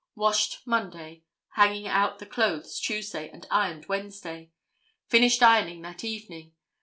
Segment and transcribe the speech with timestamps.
[0.15, 4.49] Washed Monday, hanging out the clothes Tuesday and ironed Wednesday.
[5.07, 6.53] Finished ironing that evening.